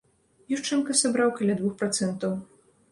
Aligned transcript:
Юшчанка 0.57 0.95
сабраў 1.03 1.29
каля 1.39 1.59
двух 1.61 1.79
працэнтаў. 1.85 2.31